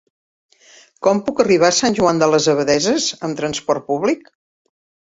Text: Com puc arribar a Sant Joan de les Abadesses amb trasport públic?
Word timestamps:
Com 1.07 1.21
puc 1.27 1.43
arribar 1.43 1.69
a 1.75 1.77
Sant 1.81 1.99
Joan 2.01 2.25
de 2.25 2.31
les 2.33 2.51
Abadesses 2.55 3.09
amb 3.31 3.43
trasport 3.45 3.89
públic? 3.93 4.37